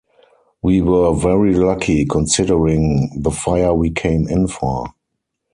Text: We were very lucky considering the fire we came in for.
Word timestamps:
We 0.63 0.81
were 0.81 1.13
very 1.13 1.53
lucky 1.53 2.05
considering 2.05 3.11
the 3.21 3.29
fire 3.29 3.71
we 3.75 3.91
came 3.91 4.27
in 4.27 4.47
for. 4.47 4.95